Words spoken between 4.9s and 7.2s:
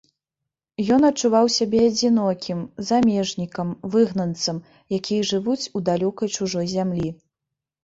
якія жывуць у далёкай чужой зямлі.